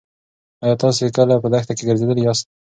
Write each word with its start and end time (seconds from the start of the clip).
ایا 0.63 0.75
تاسې 0.83 1.05
کله 1.17 1.33
په 1.43 1.47
دښته 1.53 1.73
کې 1.77 1.83
ګرځېدلي 1.89 2.21
یاست؟ 2.23 2.45